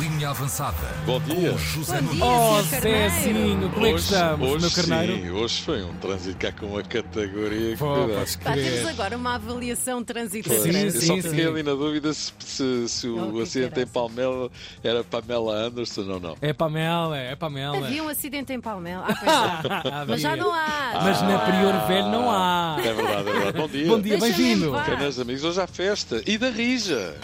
Linha 0.00 0.30
avançada. 0.30 0.76
Bom 1.06 1.20
dia. 1.20 1.52
Com 1.52 1.58
José 1.58 2.00
Bom 2.00 2.10
dia. 2.12 2.24
Oh. 2.24 2.62
Zezinho, 2.62 3.70
como 3.70 3.86
é 3.86 3.92
que 3.92 3.98
estamos, 4.00 4.48
hoje 4.50 4.60
meu 4.60 4.70
carneiro? 4.70 5.22
Sim, 5.22 5.30
hoje 5.30 5.62
foi 5.62 5.82
um 5.82 5.94
trânsito 5.94 6.38
cá 6.38 6.52
com 6.52 6.66
uma 6.66 6.82
categoria 6.82 7.72
que 7.72 7.76
Pô, 7.76 8.08
podes 8.08 8.36
Pá, 8.36 8.52
temos 8.54 8.86
agora 8.88 9.16
uma 9.16 9.34
avaliação 9.34 10.02
trânsito 10.02 10.48
Pois, 10.48 10.62
Sim, 10.62 10.70
eu 10.76 10.90
sim, 10.90 11.06
só 11.06 11.14
sim. 11.16 11.22
fiquei 11.22 11.46
ali 11.46 11.62
na 11.62 11.72
dúvida 11.72 12.12
se, 12.12 12.32
se- 12.40 12.88
se 12.88 13.08
o 13.08 13.32
que 13.32 13.42
acidente 13.42 13.66
em 13.80 13.86
caraças. 13.86 13.92
Palmela 13.92 14.50
era 14.82 15.04
Pamela 15.04 15.54
Anderson 15.54 16.00
ou 16.10 16.20
não. 16.20 16.36
É 16.40 16.52
Pamela, 16.52 17.16
é 17.18 17.36
Pamela. 17.36 17.76
Havia 17.78 18.02
um 18.02 18.08
acidente 18.08 18.52
em 18.52 18.60
Palmela. 18.60 19.04
Ah, 19.08 19.62
é. 19.84 20.04
Mas 20.08 20.20
já 20.20 20.34
não 20.36 20.52
há. 20.52 21.00
Mas 21.02 21.22
na 21.22 21.38
Prior 21.40 21.86
Velho 21.86 22.08
não 22.08 22.30
há. 22.30 22.76
É 22.80 22.92
verdade, 22.92 23.28
é 23.28 23.32
verdade. 23.32 23.58
Bom 23.58 23.68
dia. 23.68 23.86
Bom 23.86 24.00
dia, 24.00 24.18
bem-vindo. 24.18 24.68
em 24.68 24.72
paz. 24.72 24.86
Caros 24.86 25.20
amigos, 25.20 25.44
hoje 25.44 25.60
há 25.60 25.66
festa. 25.66 26.22
E 26.26 26.38
da 26.38 26.50
Rija. 26.50 27.14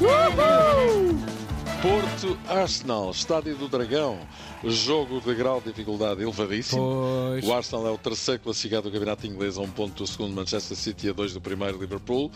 Woohoo! 0.00 1.07
Porto 1.80 2.36
Arsenal, 2.48 3.12
Estádio 3.12 3.56
do 3.56 3.68
Dragão. 3.68 4.18
Jogo 4.64 5.20
de 5.20 5.32
grau 5.32 5.60
de 5.60 5.68
dificuldade 5.68 6.20
elevadíssimo. 6.20 6.82
Pois. 6.82 7.46
O 7.46 7.52
Arsenal 7.52 7.86
é 7.86 7.90
o 7.92 7.96
terceiro 7.96 8.42
classificado 8.42 8.90
do 8.90 8.92
Campeonato 8.92 9.24
Inglês 9.28 9.56
a 9.56 9.60
um 9.60 9.70
ponto 9.70 10.02
do 10.02 10.06
segundo 10.06 10.34
Manchester 10.34 10.76
City 10.76 11.06
e 11.06 11.10
a 11.10 11.12
dois 11.12 11.32
do 11.32 11.40
primeiro 11.40 11.78
Liverpool. 11.78 12.32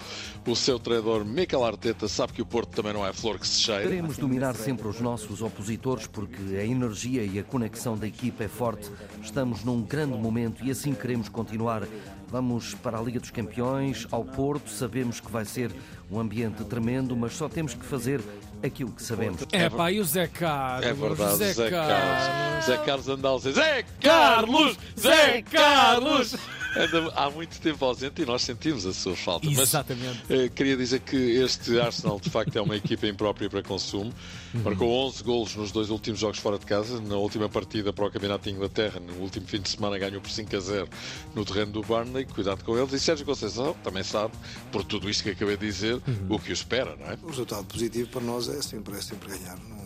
O 0.46 0.55
seu 0.55 0.78
treinador 0.78 1.24
Mikel 1.24 1.65
Arteta 1.65 2.06
sabe 2.06 2.34
que 2.34 2.41
o 2.41 2.46
Porto 2.46 2.68
também 2.68 2.92
não 2.92 3.05
é 3.05 3.12
flor 3.12 3.37
que 3.37 3.48
se 3.48 3.60
cheira. 3.60 3.82
Queremos 3.82 4.16
dominar 4.16 4.55
sempre 4.55 4.87
os 4.87 5.01
nossos 5.01 5.43
opositores 5.43 6.06
porque 6.06 6.56
a 6.56 6.65
energia 6.65 7.24
e 7.24 7.37
a 7.40 7.43
conexão 7.43 7.98
da 7.98 8.06
equipa 8.06 8.45
é 8.45 8.48
forte. 8.48 8.88
Estamos 9.20 9.65
num 9.65 9.82
grande 9.82 10.16
momento 10.16 10.65
e 10.65 10.70
assim 10.70 10.95
queremos 10.95 11.29
continuar. 11.29 11.82
Vamos 12.29 12.74
para 12.74 12.96
a 12.96 13.02
Liga 13.02 13.18
dos 13.18 13.30
Campeões, 13.30 14.06
ao 14.10 14.24
Porto. 14.24 14.70
Sabemos 14.70 15.18
que 15.18 15.30
vai 15.30 15.45
ser 15.45 15.73
um 16.10 16.20
ambiente 16.20 16.65
tremendo, 16.65 17.16
mas 17.16 17.34
só 17.34 17.48
temos 17.48 17.74
que 17.74 17.84
fazer 17.84 18.23
aquilo 18.62 18.93
que 18.93 19.02
sabemos. 19.02 19.43
É 19.52 19.68
pá, 19.68 19.91
e 19.91 20.01
o 20.01 20.05
Zé 20.05 20.27
Carlos? 20.27 20.87
É 20.87 20.93
verdade, 20.93 21.37
Zé, 21.37 21.52
Zé 21.52 21.71
Carlos. 21.71 22.65
Zé 22.65 22.77
Carlos 22.79 23.09
anda 23.09 23.32
a 23.32 23.37
dizer 23.37 23.52
Zé 23.52 23.85
Carlos! 24.01 24.79
Zé 24.99 25.43
Carlos! 25.43 26.37
Anda 26.76 27.12
há 27.16 27.30
muito 27.30 27.60
tempo 27.60 27.84
ausente 27.84 28.23
e 28.23 28.26
nós 28.26 28.42
sentimos 28.42 28.87
a 28.87 28.92
sua 28.92 29.15
falta. 29.15 29.46
Mas, 29.51 29.59
Exatamente. 29.59 30.20
eh, 30.30 30.48
queria 30.48 30.76
dizer 30.76 31.01
que 31.01 31.16
este 31.16 31.78
Arsenal 31.78 32.18
de 32.18 32.30
facto 32.30 32.56
é 32.56 32.60
uma 32.62 32.76
equipa 32.76 33.06
imprópria 33.06 33.51
para 33.51 33.62
consumo. 33.62 34.12
Uhum. 34.54 34.62
Marcou 34.62 34.88
11 35.06 35.23
golos 35.23 35.54
nos 35.56 35.70
dois 35.73 35.90
últimos 35.90 36.18
jogos 36.20 36.38
fora 36.38 36.59
de 36.59 36.65
casa. 36.66 37.00
Na 37.00 37.16
última 37.16 37.48
partida 37.48 37.93
para 37.93 38.06
o 38.06 38.10
Campeonato 38.10 38.45
de 38.45 38.50
Inglaterra, 38.54 38.98
no 39.00 39.15
último 39.23 39.46
fim 39.46 39.60
de 39.60 39.68
semana, 39.68 39.98
ganhou 39.98 40.20
por 40.20 40.30
5 40.30 40.56
a 40.56 40.60
0 40.60 40.88
no 41.34 41.45
terreno 41.45 41.73
do 41.73 41.82
Burnley. 41.82 42.24
Cuidado 42.24 42.65
com 42.65 42.76
eles. 42.78 42.93
E 42.93 42.98
Sérgio 43.00 43.26
Conceição 43.26 43.74
também 43.84 44.02
sabe, 44.02 44.32
por 44.70 44.82
tudo 44.84 45.10
isto 45.10 45.23
que 45.24 45.30
acabei 45.30 45.56
de 45.56 45.66
dizer, 45.66 45.95
Uhum. 46.06 46.26
o 46.30 46.38
que 46.38 46.50
o 46.50 46.52
espera, 46.54 46.96
não 46.96 47.06
é? 47.10 47.18
O 47.23 47.26
resultado 47.28 47.65
positivo 47.66 48.09
para 48.09 48.20
nós 48.23 48.48
é 48.48 48.60
sempre, 48.62 48.96
é 48.96 49.00
sempre 49.00 49.28
ganhar. 49.37 49.56
Não- 49.59 49.82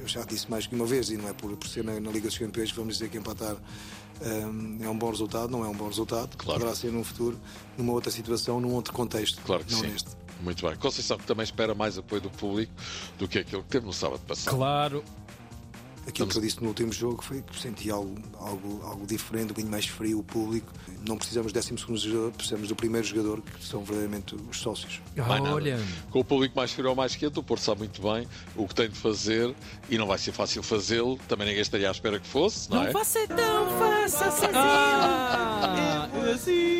eu 0.00 0.06
já 0.06 0.22
disse 0.22 0.50
mais 0.50 0.66
que 0.66 0.74
uma 0.74 0.86
vez, 0.86 1.10
e 1.10 1.16
não 1.16 1.28
é 1.28 1.32
por, 1.32 1.56
por 1.56 1.68
ser 1.68 1.84
na, 1.84 1.98
na 2.00 2.10
Liga 2.10 2.28
dos 2.28 2.38
Campeões 2.38 2.70
que 2.70 2.76
vamos 2.76 2.94
dizer 2.94 3.08
que 3.08 3.18
empatar 3.18 3.56
hum, 4.20 4.78
é 4.80 4.88
um 4.88 4.96
bom 4.98 5.10
resultado, 5.10 5.50
não 5.50 5.64
é 5.64 5.68
um 5.68 5.74
bom 5.74 5.88
resultado. 5.88 6.36
Claro. 6.36 6.60
Poderá 6.60 6.76
ser 6.76 6.92
num 6.92 7.04
futuro, 7.04 7.38
numa 7.76 7.92
outra 7.92 8.10
situação, 8.10 8.60
num 8.60 8.72
outro 8.72 8.92
contexto. 8.92 9.40
Claro 9.42 9.64
que 9.64 9.72
não 9.72 9.80
sim. 9.80 9.88
neste. 9.88 10.10
Muito 10.40 10.64
bem. 10.66 10.76
Conceição 10.76 11.18
que 11.18 11.26
também 11.26 11.44
espera 11.44 11.74
mais 11.74 11.98
apoio 11.98 12.20
do 12.20 12.30
público 12.30 12.72
do 13.18 13.26
que 13.26 13.40
aquilo 13.40 13.62
que 13.62 13.68
teve 13.68 13.86
no 13.86 13.92
sábado 13.92 14.20
passado. 14.26 14.56
Claro. 14.56 15.04
Aquilo 16.08 16.26
que 16.26 16.38
eu 16.38 16.40
disse 16.40 16.62
no 16.62 16.68
último 16.68 16.90
jogo 16.90 17.22
foi 17.22 17.42
que 17.42 17.60
senti 17.60 17.90
algo, 17.90 18.16
algo, 18.40 18.80
algo 18.82 19.06
diferente, 19.06 19.44
um 19.44 19.48
bocadinho 19.48 19.70
mais 19.70 19.86
frio, 19.86 20.20
o 20.20 20.22
público. 20.22 20.72
Não 21.06 21.18
precisamos 21.18 21.52
do 21.52 21.60
12 21.60 22.08
jogador, 22.08 22.32
precisamos 22.32 22.66
do 22.66 22.74
primeiro 22.74 23.06
jogador, 23.06 23.42
que 23.42 23.62
são 23.62 23.80
verdadeiramente 23.84 24.34
os 24.34 24.58
sócios. 24.58 25.02
Olha. 25.52 25.78
Com 26.10 26.20
o 26.20 26.24
público 26.24 26.56
mais 26.56 26.72
frio 26.72 26.88
ou 26.88 26.96
mais 26.96 27.14
quente, 27.14 27.38
o 27.38 27.42
Porto 27.42 27.60
sabe 27.60 27.80
muito 27.80 28.00
bem 28.00 28.26
o 28.56 28.66
que 28.66 28.74
tem 28.74 28.88
de 28.88 28.96
fazer 28.96 29.54
e 29.90 29.98
não 29.98 30.06
vai 30.06 30.16
ser 30.16 30.32
fácil 30.32 30.62
fazê-lo. 30.62 31.18
Também 31.28 31.46
ninguém 31.46 31.60
estaria 31.60 31.88
à 31.88 31.92
espera 31.92 32.18
que 32.18 32.26
fosse, 32.26 32.70
não, 32.70 32.82
é? 32.82 32.86
Não 32.86 32.92
vai 32.94 33.04
ser 33.04 33.28
tão 33.28 33.78
fácil. 33.78 34.50
Ah, 34.54 36.08
assim. 36.34 36.77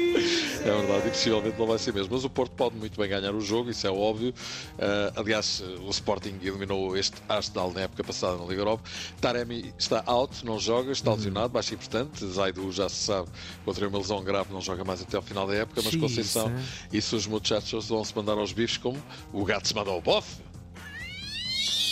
É 0.64 0.70
verdade, 0.70 1.08
e 1.08 1.10
possivelmente 1.10 1.58
não 1.58 1.66
vai 1.66 1.78
ser 1.78 1.94
mesmo. 1.94 2.12
Mas 2.12 2.24
o 2.24 2.30
Porto 2.30 2.52
pode 2.52 2.76
muito 2.76 2.98
bem 3.00 3.08
ganhar 3.08 3.34
o 3.34 3.40
jogo, 3.40 3.70
isso 3.70 3.86
é 3.86 3.90
óbvio. 3.90 4.34
Ah, 4.78 5.12
aliás, 5.16 5.62
o 5.86 5.90
Sporting 5.90 6.38
eliminou 6.42 6.96
este 6.96 7.16
Arsenal 7.28 7.72
na 7.72 7.82
época 7.82 8.04
passada 8.04 8.36
na 8.36 8.44
Liga 8.44 8.60
Europa. 8.60 8.82
Taremi 9.20 9.72
está 9.78 10.02
out, 10.06 10.44
não 10.44 10.58
joga, 10.58 10.92
está 10.92 11.12
lesionado, 11.12 11.50
baixo 11.50 11.74
importante. 11.74 12.26
Zaidu 12.26 12.70
já 12.72 12.88
se 12.88 12.96
sabe, 12.96 13.28
contra 13.64 13.88
uma 13.88 13.98
lesão 13.98 14.22
grave, 14.22 14.52
não 14.52 14.60
joga 14.60 14.84
mais 14.84 15.00
até 15.00 15.16
ao 15.16 15.22
final 15.22 15.46
da 15.46 15.54
época. 15.54 15.80
Mas. 15.84 15.94
Conceição 15.98 16.52
e 16.92 17.02
seus 17.02 17.26
muchachos 17.26 17.88
vão 17.88 18.04
se 18.04 18.14
mandar 18.14 18.38
aos 18.38 18.52
bifes 18.52 18.76
como 18.76 19.02
o 19.32 19.44
gato 19.44 19.68
se 19.68 19.74
manda 19.74 19.90
ao 19.90 20.00
bofe. 20.00 20.47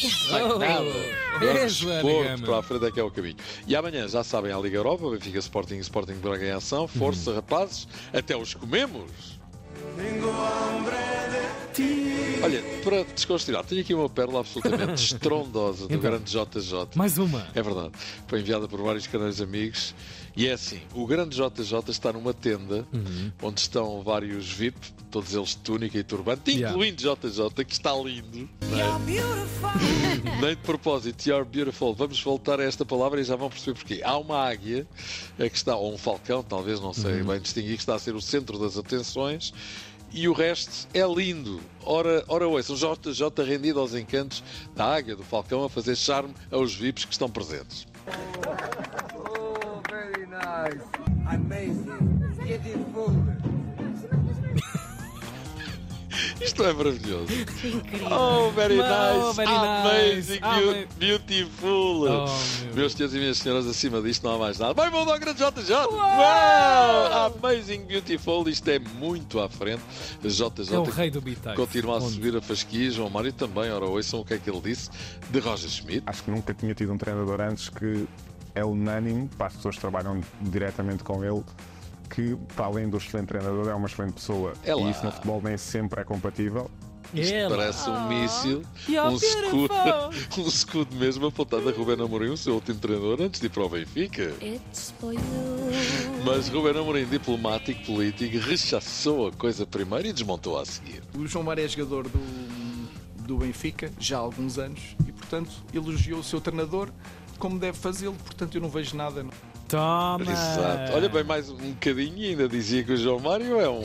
Oh, 0.05 1.69
Joana 1.69 2.01
Porto 2.03 2.25
Gama. 2.29 2.47
para 2.47 2.59
a 2.59 2.63
frente 2.63 2.85
é 2.87 2.91
que 2.91 3.01
é 3.01 3.03
o 3.03 3.11
caminho. 3.11 3.37
E 3.67 3.75
amanhã 3.77 4.07
já 4.09 4.23
sabem 4.23 4.53
a 4.53 4.59
Liga 4.59 4.77
Europa, 4.77 5.09
Benfica 5.11 5.39
Sporting 5.39 5.77
e 5.77 5.81
Sporting 5.81 6.15
Braga 6.15 6.45
em 6.47 6.51
ação. 6.51 6.87
Força, 6.87 7.31
Uhum. 7.31 7.37
rapazes, 7.37 7.89
até 8.13 8.37
os 8.37 8.55
comemos. 8.55 9.37
Olha, 12.43 12.63
para 12.85 13.03
desconstruir, 13.15 13.63
tenho 13.65 13.81
aqui 13.81 13.95
uma 13.95 14.09
pérola 14.09 14.41
absolutamente 14.41 15.03
estrondosa 15.13 15.87
do 15.89 15.95
Então. 15.95 16.01
grande 16.01 16.25
JJ. 16.31 16.89
Mais 16.95 17.19
uma. 17.19 17.47
É 17.55 17.63
verdade. 17.63 17.93
Foi 18.29 18.41
enviada 18.41 18.69
por 18.69 18.81
vários 18.83 19.07
canais 19.07 19.41
amigos. 19.41 19.95
E 20.37 20.47
é 20.47 20.53
assim: 20.53 20.81
o 20.95 21.07
grande 21.07 21.35
JJ 21.37 21.81
está 21.89 22.13
numa 22.13 22.35
tenda 22.35 22.87
Uhum. 22.93 23.33
onde 23.43 23.61
estão 23.61 24.03
vários 24.03 24.51
VIP, 24.53 24.77
todos 25.11 25.35
eles 25.35 25.51
de 25.51 25.57
túnica 25.59 25.97
e 25.99 26.05
turbante, 26.05 26.51
Yeah. 26.51 26.71
incluindo 26.77 27.03
JJ, 27.03 27.65
que 27.65 27.73
está 27.73 27.95
lindo. 27.95 28.49
é? 28.63 30.37
Nem 30.41 30.51
de 30.51 30.57
propósito, 30.57 31.27
You're 31.27 31.45
Beautiful. 31.49 31.95
Vamos 31.95 32.21
voltar 32.23 32.61
a 32.61 32.65
esta 32.65 32.85
palavra 32.85 33.21
e 33.21 33.25
já 33.25 33.35
vão 33.37 33.49
perceber 33.49 33.75
porquê. 33.79 34.03
Há 34.05 34.19
uma 34.19 34.37
águia 34.39 34.87
eh, 35.39 35.49
que 35.49 35.57
está, 35.57 35.75
ou 35.77 35.95
um 35.95 35.99
falcão, 35.99 36.43
talvez, 36.43 36.81
não 36.81 36.93
sei 36.93 37.23
bem 37.23 37.41
distinguir, 37.41 37.77
que 37.77 37.83
está 37.83 37.95
a 37.95 37.99
ser 37.99 38.15
o 38.15 38.21
centro 38.21 38.59
das 38.59 38.77
atenções. 38.77 39.55
E 40.13 40.29
o 40.29 40.33
resto 40.33 40.87
é 40.95 41.07
lindo. 41.07 41.61
Ora, 41.83 42.25
ora 42.29 42.47
ouçam, 42.47 42.77
JJ 42.77 43.45
rendido 43.45 43.81
aos 43.81 43.95
encantos 43.95 44.43
da 44.75 44.85
águia, 44.95 45.17
do 45.17 45.23
falcão, 45.25 45.65
a 45.65 45.69
fazer 45.71 45.97
charme 45.97 46.35
aos 46.51 46.75
VIPs 46.75 47.05
que 47.07 47.13
estão 47.13 47.29
presentes. 47.31 47.87
Nice. 50.67 50.81
Amazing. 51.29 52.07
Beautiful. 52.45 53.13
Isto 56.41 56.65
é 56.65 56.73
maravilhoso. 56.73 57.33
Incrível. 57.33 58.09
Oh, 58.11 58.51
very 58.53 58.79
Oh, 58.81 59.27
nice. 59.27 59.37
very 59.37 59.49
Amazing, 59.51 60.41
nice. 60.41 60.89
beautiful. 60.99 62.05
Oh, 62.09 62.27
meu 62.67 62.75
Meus 62.75 62.93
senhores 62.93 63.15
e 63.15 63.19
minhas 63.19 63.39
senhoras, 63.39 63.67
acima 63.67 64.01
disto 64.01 64.23
não 64.25 64.35
há 64.37 64.39
mais 64.39 64.59
nada. 64.59 64.73
Vai, 64.75 64.91
Bulldog 64.91 65.19
grande 65.19 65.39
JJ. 65.39 65.73
Uau! 65.91 67.33
Amazing, 67.39 67.85
beautiful. 67.87 68.49
Isto 68.49 68.69
é 68.71 68.79
muito 68.79 69.41
à 69.41 69.49
frente. 69.49 69.83
JJ 70.23 70.75
É 70.75 70.79
o 70.79 70.85
rei 70.85 71.11
do 71.11 71.21
Bitaio. 71.21 71.57
continua 71.57 71.99
a 71.99 72.01
subir 72.01 72.37
a 72.37 72.41
fasquia. 72.41 72.91
João 72.91 73.11
Mário 73.11 73.33
também. 73.33 73.71
Ora, 73.71 73.87
ouçam 73.87 74.21
o 74.21 74.25
que 74.25 74.35
é 74.35 74.39
que 74.39 74.49
ele 74.49 74.61
disse 74.61 74.91
de 75.31 75.39
Roger 75.39 75.69
Schmidt. 75.71 76.03
Acho 76.07 76.23
que 76.23 76.31
nunca 76.31 76.55
tinha 76.55 76.75
tido 76.75 76.93
um 76.93 76.99
treinador 76.99 77.41
antes 77.41 77.69
que 77.69 78.07
é 78.57 78.65
unânime 78.65 79.29
para 79.37 79.47
as 79.47 79.55
pessoas 79.55 79.77
que 79.77 79.81
trabalham 79.83 80.21
diretamente 80.41 81.05
com 81.05 81.23
ele 81.23 81.45
que, 82.07 82.37
para 82.55 82.67
além 82.67 82.89
do 82.89 82.97
excelente 82.97 83.29
treinador, 83.29 83.69
é 83.69 83.75
uma 83.75 83.87
excelente 83.87 84.15
pessoa. 84.15 84.55
É 84.65 84.73
e 84.73 84.91
isso 84.91 85.05
no 85.05 85.13
futebol 85.13 85.41
nem 85.43 85.57
sempre 85.57 86.01
é 86.01 86.05
compatível. 86.05 86.71
Isto 87.15 87.35
Ela. 87.35 87.57
parece 87.57 87.89
um 87.89 88.09
míssil, 88.09 88.63
um 88.89 89.15
escudo, 89.15 89.75
um 90.39 90.49
escudo 90.49 90.97
mesmo 90.97 91.27
apontado 91.27 91.69
a 91.69 91.73
Ruben 91.73 92.05
Amorim, 92.05 92.31
o 92.31 92.37
seu 92.37 92.55
último 92.55 92.79
treinador, 92.79 93.23
antes 93.23 93.41
de 93.41 93.47
ir 93.47 93.51
para 93.51 93.65
o 93.65 93.69
Benfica. 93.69 94.35
Mas 96.25 96.49
Ruben 96.49 96.81
Amorim, 96.81 97.05
diplomático, 97.05 97.85
político, 97.85 98.39
rechaçou 98.39 99.29
a 99.29 99.33
coisa 99.33 99.65
primeiro 99.65 100.09
e 100.09 100.13
desmontou 100.13 100.59
a 100.59 100.65
seguir. 100.65 101.03
O 101.17 101.27
João 101.27 101.45
Mário 101.45 101.65
é 101.65 101.69
jogador 101.69 102.09
do, 102.09 103.23
do 103.23 103.37
Benfica 103.37 103.91
já 104.01 104.17
há 104.17 104.21
alguns 104.21 104.59
anos 104.59 104.97
e, 105.07 105.13
portanto, 105.13 105.51
elogiou 105.73 106.19
o 106.19 106.25
seu 106.25 106.41
treinador 106.41 106.91
como 107.37 107.59
deve 107.59 107.77
fazê-lo. 107.79 108.15
Portanto, 108.15 108.55
eu 108.57 108.61
não 108.61 108.69
vejo 108.69 108.97
nada. 108.97 109.25
Toma. 109.69 110.23
Exato. 110.23 110.93
Olha 110.95 111.09
bem 111.09 111.25
mais 111.25 111.51
um 111.51 111.57
bocadinho 111.57 112.19
e 112.19 112.27
ainda 112.31 112.49
dizia 112.49 112.85
que 112.85 112.93
o 112.93 112.97
João 112.97 113.19
Mário 113.19 113.61
é 113.61 113.69
um. 113.69 113.83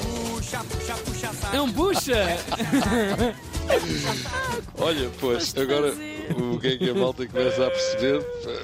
É 1.52 1.62
um 1.62 1.72
bucha. 1.72 2.14
Olha, 4.78 5.10
pois, 5.20 5.56
agora 5.58 5.94
o 6.38 6.60
que 6.60 6.68
é 6.68 6.78
que 6.78 6.90
a 6.90 6.94
malta 6.94 7.26
começa 7.26 7.66
a 7.66 7.72
perceber 7.72 8.24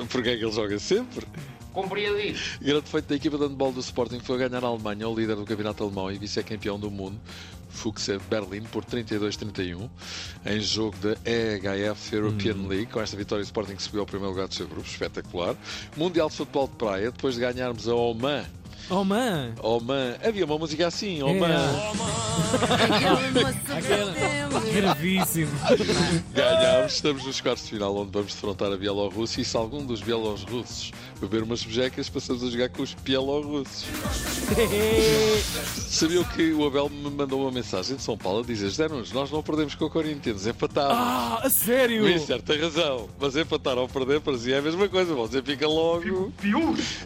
porque 0.09 0.29
é 0.29 0.37
que 0.37 0.43
ele 0.43 0.51
joga 0.51 0.77
sempre. 0.79 1.25
Compreendido. 1.77 2.39
O 2.59 2.65
grande 2.65 2.89
feito 2.89 3.07
da 3.07 3.15
equipa 3.15 3.37
de 3.37 3.43
handball 3.43 3.71
do 3.71 3.79
Sporting 3.81 4.19
foi 4.19 4.39
ganhar 4.39 4.65
a 4.65 4.67
Alemanha, 4.67 5.07
o 5.07 5.13
líder 5.13 5.35
do 5.35 5.45
campeonato 5.45 5.83
alemão 5.83 6.11
e 6.11 6.17
vice-campeão 6.17 6.79
do 6.79 6.89
mundo, 6.89 7.19
Fuchs 7.69 8.09
Berlim, 8.27 8.63
por 8.63 8.83
32-31, 8.83 9.87
em 10.43 10.59
jogo 10.59 10.97
da 10.97 11.15
EHF 11.23 12.15
European 12.15 12.67
League. 12.67 12.87
Com 12.87 12.99
esta 12.99 13.15
vitória, 13.15 13.43
o 13.43 13.45
Sporting 13.45 13.77
subiu 13.77 13.99
ao 13.99 14.07
primeiro 14.07 14.31
lugar 14.31 14.47
do 14.47 14.55
seu 14.55 14.67
grupo, 14.67 14.87
espetacular. 14.87 15.55
Mundial 15.95 16.29
de 16.29 16.35
Futebol 16.37 16.67
de 16.67 16.73
Praia, 16.77 17.11
depois 17.11 17.35
de 17.35 17.41
ganharmos 17.41 17.87
a 17.87 17.93
Oman 17.93 18.43
Oh, 18.89 19.03
man. 19.03 19.51
Oh 19.61 19.79
man, 19.81 20.15
havia 20.23 20.45
uma 20.45 20.57
música 20.57 20.87
assim, 20.87 21.21
oh 21.21 21.29
É. 21.29 21.33
man. 21.33 21.47
Aquela- 23.75 24.13
Gravíssimo. 24.73 25.51
Ganhámos, 26.33 26.93
estamos 26.93 27.25
nos 27.25 27.41
quartos 27.41 27.63
de 27.65 27.71
final 27.71 27.95
onde 27.97 28.11
vamos 28.11 28.33
defrontar 28.33 28.71
a 28.71 28.77
Bielorrússia 28.77 29.41
e 29.41 29.45
se 29.45 29.57
algum 29.57 29.85
dos 29.85 30.01
bielorrussos 30.01 30.91
beber 31.19 31.43
umas 31.43 31.63
bejecas, 31.63 32.07
passamos 32.09 32.43
a 32.43 32.49
jogar 32.49 32.69
com 32.69 32.81
os 32.83 32.93
bielorrussos. 32.93 33.85
Sabiam 35.89 36.23
que 36.23 36.53
o 36.53 36.65
Abel 36.65 36.89
me 36.89 37.09
mandou 37.09 37.41
uma 37.41 37.51
mensagem 37.51 37.95
de 37.95 38.03
São 38.03 38.17
Paulo 38.17 38.39
a 38.39 38.43
dizer 38.43 38.65
José 38.69 38.87
Nunes, 38.87 39.11
nós 39.11 39.31
não 39.31 39.41
perdemos 39.43 39.73
com 39.75 39.85
o 39.85 39.89
Corinthians, 39.89 40.45
empatámos. 40.45 40.93
Ah, 40.95 41.41
a 41.43 41.49
sério? 41.49 42.03
Mister, 42.03 42.41
tem 42.41 42.59
razão. 42.61 43.09
Mas 43.19 43.35
empatar 43.35 43.77
ou 43.77 43.87
perder 43.89 44.21
para 44.21 44.37
si 44.37 44.53
é 44.53 44.59
a 44.59 44.61
mesma 44.61 44.87
coisa. 44.87 45.13
Você 45.15 45.41
fica 45.41 45.67
logo. 45.67 46.31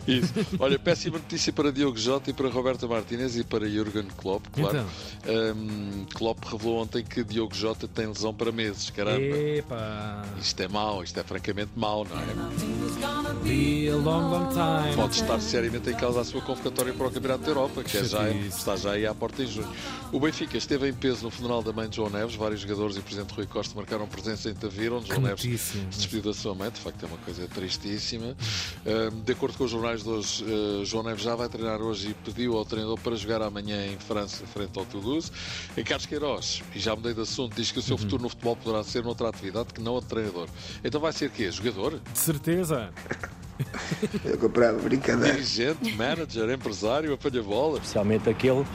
Isso. 0.07 0.33
Olha, 0.59 0.77
péssima 0.77 1.17
notícia 1.17 1.53
para 1.53 1.70
Diogo 1.71 1.97
Jota 1.97 2.29
e 2.29 2.33
para 2.33 2.49
Roberto 2.49 2.87
Martinez 2.87 3.35
e 3.37 3.43
para 3.43 3.69
Jurgen 3.69 4.07
Klopp, 4.17 4.45
claro. 4.51 4.85
Um, 5.25 6.05
Klopp 6.13 6.43
revelou 6.45 6.81
ontem 6.81 7.03
que 7.03 7.23
Diogo 7.23 7.55
Jota 7.55 7.87
tem 7.87 8.07
lesão 8.07 8.33
para 8.33 8.51
meses. 8.51 8.89
Caramba. 8.89 9.37
Epa. 9.37 10.25
Isto 10.39 10.61
é 10.61 10.67
mau, 10.67 11.03
isto 11.03 11.19
é 11.19 11.23
francamente 11.23 11.71
mau, 11.75 12.05
não 12.05 12.17
é? 12.19 12.25
Long, 13.91 14.29
long. 14.29 14.95
Pode 14.95 15.15
estar 15.15 15.39
seriamente 15.39 15.89
em 15.89 15.95
causa 15.95 16.21
a 16.21 16.23
sua 16.23 16.41
convocatória 16.41 16.93
para 16.93 17.07
o 17.07 17.11
Campeonato 17.11 17.43
da 17.43 17.49
Europa, 17.49 17.83
que 17.83 17.97
é 17.97 18.03
já, 18.03 18.29
está 18.29 18.75
já 18.75 18.91
aí 18.91 19.05
à 19.05 19.13
porta 19.13 19.43
em 19.43 19.47
junho. 19.47 19.67
O 20.11 20.19
Benfica 20.19 20.57
esteve 20.57 20.89
em 20.89 20.93
peso 20.93 21.23
no 21.23 21.31
funeral 21.31 21.63
da 21.63 21.71
mãe 21.71 21.87
de 21.87 21.95
João 21.95 22.09
Neves. 22.09 22.35
Vários 22.35 22.61
jogadores 22.61 22.95
e 22.97 22.99
o 22.99 23.03
Presidente 23.03 23.33
Rui 23.33 23.45
Costa 23.45 23.75
marcaram 23.75 24.07
presença 24.07 24.49
em 24.49 24.53
Tavira, 24.53 24.95
onde 24.95 25.07
João 25.07 25.21
Neves 25.21 25.61
se 25.61 25.77
despediu 25.89 26.31
da 26.31 26.33
sua 26.33 26.53
mãe. 26.53 26.69
De 26.69 26.79
facto, 26.79 27.03
é 27.03 27.07
uma 27.07 27.17
coisa 27.17 27.47
tristíssima. 27.47 28.35
Um, 28.85 29.21
de 29.21 29.31
acordo 29.31 29.57
com 29.57 29.63
os 29.63 29.71
jornais 29.71 30.03
de 30.03 30.09
hoje, 30.09 30.43
uh, 30.43 30.85
João 30.85 31.03
Neves 31.03 31.23
já 31.23 31.35
vai 31.35 31.47
treinar 31.61 31.81
hoje 31.81 32.09
e 32.09 32.13
pediu 32.13 32.57
ao 32.57 32.65
treinador 32.65 32.99
para 32.99 33.15
jogar 33.15 33.41
amanhã 33.43 33.85
em 33.85 33.97
França, 33.97 34.43
frente 34.47 34.77
ao 34.79 34.85
Toulouse. 34.85 35.31
Em 35.77 35.83
Carlos 35.83 36.07
Queiroz, 36.07 36.63
e 36.73 36.79
já 36.79 36.95
mudei 36.95 37.13
de 37.13 37.21
assunto, 37.21 37.55
diz 37.55 37.71
que 37.71 37.77
o 37.77 37.81
seu 37.81 37.97
futuro 37.97 38.23
no 38.23 38.29
futebol 38.29 38.55
poderá 38.55 38.83
ser 38.83 39.03
noutra 39.03 39.29
atividade 39.29 39.71
que 39.73 39.79
não 39.81 39.97
a 39.97 39.99
de 39.99 40.07
treinador. 40.07 40.49
Então 40.83 40.99
vai 40.99 41.13
ser 41.13 41.29
quê? 41.29 41.51
Jogador? 41.51 41.99
De 42.11 42.19
certeza. 42.19 42.89
Eu 44.25 44.37
comprava 44.39 44.79
brincadeira. 44.79 45.33
Dirigente, 45.33 45.93
manager, 45.93 46.49
empresário, 46.49 47.13
apanha-bola? 47.13 47.77
Especialmente 47.77 48.27
aquele 48.27 48.65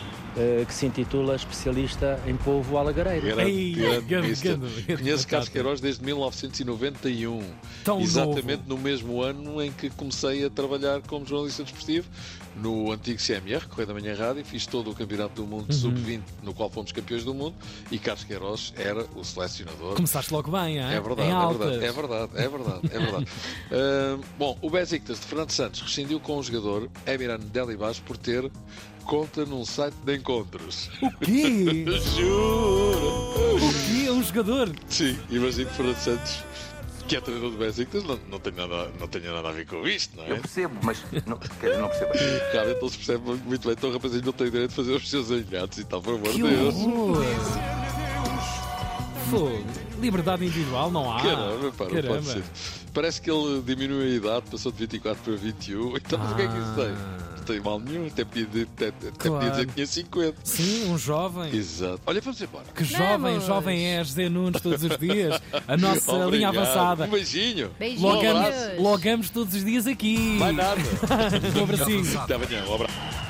que 0.67 0.75
se 0.75 0.87
intitula 0.87 1.35
especialista 1.35 2.21
em 2.27 2.37
povo 2.37 2.77
alagareiro. 2.77 3.27
Grande, 3.27 4.03
grande 4.07 4.97
Conheço 4.97 5.27
Carlos. 5.27 5.49
Queiroz 5.49 5.81
desde 5.81 6.05
1991. 6.05 7.43
Tão 7.85 8.01
Exatamente 8.01 8.63
no 8.67 8.77
mesmo 8.77 9.23
ano 9.23 9.63
em 9.63 9.73
que 9.73 9.89
comecei 9.91 10.45
a 10.45 10.51
trabalhar 10.51 11.01
como 11.03 11.25
jornalista 11.27 11.63
desportivo 11.63 12.07
no 12.57 12.91
antigo 12.93 13.19
CMR, 13.21 13.67
Correio 13.69 13.87
da 13.89 13.95
Manhã 13.95 14.15
Rádio, 14.15 14.45
fiz 14.45 14.67
todo 14.67 14.91
o 14.91 14.95
Campeonato 14.95 15.35
do 15.35 15.47
Mundo 15.47 15.67
Uhum. 15.71 15.73
Sub-20, 15.79 16.23
no 16.43 16.55
qual 16.55 16.71
fomos 16.71 16.91
campeões 16.93 17.23
do 17.25 17.35
mundo, 17.35 17.55
e 17.91 17.99
Carlos 17.99 18.25
Queiroz 18.25 18.73
era 18.77 19.05
o 19.15 19.23
selecionador. 19.25 19.95
Começaste 19.97 20.33
logo 20.33 20.51
bem, 20.51 20.79
hein? 20.79 20.85
É 20.85 21.01
verdade, 21.01 21.29
em 21.29 21.33
é 21.33 21.35
altas. 21.35 21.59
verdade, 21.59 21.85
é 21.85 21.93
verdade, 21.93 22.31
é 22.37 22.49
verdade, 22.49 22.81
é 22.93 22.99
verdade. 22.99 23.27
Ah, 23.73 24.19
bom, 24.39 24.57
o 24.63 24.71
Besiktas 24.71 25.21
de 25.21 25.27
Fernando 25.27 25.51
Santos 25.51 25.81
rescindiu 25.81 26.19
com 26.21 26.39
o 26.39 26.43
jogador 26.43 26.89
Emirhan 27.07 27.39
Delibas 27.39 27.99
por 27.99 28.17
ter 28.17 28.51
conta 29.07 29.47
num 29.47 29.65
site 29.65 29.95
de 30.05 30.17
encontros. 30.17 30.91
O 31.01 31.11
quê? 31.19 31.85
Juro! 32.17 33.57
O 33.57 33.73
quê? 33.87 34.11
Um 34.11 34.23
jogador? 34.23 34.71
Sim, 34.89 35.19
imagino 35.31 35.71
que 35.71 35.77
Fernando 35.77 35.97
Santos, 35.97 36.45
que 37.09 37.17
é 37.17 37.21
treinador 37.21 37.53
do 37.53 37.57
Besiktas, 37.59 38.05
não, 38.05 38.19
não, 38.31 38.39
tem 38.41 38.53
nada, 38.53 38.91
não 38.99 39.07
tenha 39.09 39.33
nada 39.33 39.49
a 39.49 39.53
ver 39.53 39.67
com 39.67 39.87
isto, 39.87 40.17
não 40.17 40.25
é? 40.25 40.33
Eu 40.33 40.37
percebo, 40.39 40.75
mas 40.83 41.03
não, 41.25 41.39
quer 41.39 41.49
dizer, 41.69 41.79
não 41.81 41.89
percebo. 41.89 42.13
Realmente 42.53 42.83
não 42.83 42.89
se 42.89 42.97
percebe 42.97 43.25
muito 43.47 43.63
bem, 43.63 43.73
então 43.73 43.91
o 43.91 43.93
rapazinho 43.93 44.25
não 44.25 44.33
tem 44.33 44.51
direito 44.51 44.71
de 44.71 44.77
fazer 44.77 44.93
os 44.93 45.09
seus 45.09 45.31
engates 45.31 45.79
e 45.79 45.85
tal, 45.85 46.03
por 46.03 46.15
amor 46.15 46.33
de 46.33 46.43
Que 46.43 46.49
Deus. 46.49 46.75
Fogo. 49.31 49.65
Liberdade 50.01 50.45
individual 50.45 50.91
não 50.91 51.13
há. 51.13 51.21
Caramba, 51.23 51.73
pá, 51.73 51.85
não 51.85 51.91
pode 51.91 52.03
Caramba. 52.03 52.23
ser. 52.23 52.45
Parece 52.93 53.21
que 53.21 53.31
ele 53.31 53.61
diminuiu 53.63 54.03
a 54.03 54.15
idade, 54.17 54.47
passou 54.51 54.71
de 54.73 54.79
24 54.79 55.23
para 55.23 55.35
21. 55.37 55.97
Então, 55.97 56.19
mas 56.19 56.33
o 56.33 56.35
que 56.37 56.43
é 56.43 56.49
que 56.49 56.59
isso 56.59 56.75
tem? 56.75 57.36
Não 57.47 57.55
tem 57.55 57.61
mal 57.61 57.79
nenhum, 57.79 58.07
até 58.09 58.25
podia, 58.25 58.45
dizer- 58.47 58.69
até, 58.77 58.89
até 58.89 59.11
podia 59.11 59.31
Claro. 59.31 59.51
dizer 59.51 59.67
que 59.67 59.75
tinha 59.75 59.87
50. 59.87 60.37
Sim, 60.43 60.91
um 60.91 60.99
jovem. 60.99 61.55
Exato. 61.55 62.01
Olha, 62.07 62.21
vamos 62.21 62.41
embora. 62.41 62.65
Que 62.75 62.85
jovem, 62.85 63.19
Vamos. 63.19 63.45
jovem 63.47 63.87
é 63.87 64.03
José 64.05 64.29
Nunes 64.29 64.61
todos 64.61 64.83
os 64.83 64.97
dias. 64.99 65.41
A 65.69 65.77
nossa 65.77 66.13
linha 66.13 66.27
Obrigado. 66.27 66.59
avançada. 66.59 67.05
Um 67.05 67.09
beijinho. 67.11 67.71
Beijinhos. 67.79 68.03
Logamos, 68.03 68.55
logamos 68.79 69.31
todos 69.31 69.55
os 69.55 69.65
dias 69.65 69.87
aqui. 69.87 70.17
Mais 70.39 70.57
nada. 70.57 70.81
um 71.59 71.63
abracinho. 71.63 72.19
Até 72.21 72.35
amanhã. 72.35 72.65
Um 72.69 72.75
abraço. 72.75 72.95
Na 72.95 73.05
Tina 73.05 73.15
3. 73.15 73.26